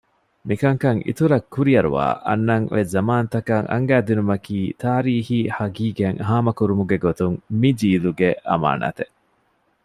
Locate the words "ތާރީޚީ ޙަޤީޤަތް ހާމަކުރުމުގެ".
4.81-6.97